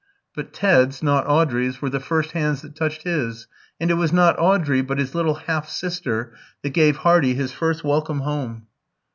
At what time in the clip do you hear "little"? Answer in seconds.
5.13-5.35